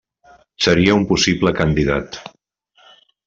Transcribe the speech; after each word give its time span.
Seria 0.67 0.95
un 1.01 1.05
possible 1.11 1.53
candidat. 1.61 2.19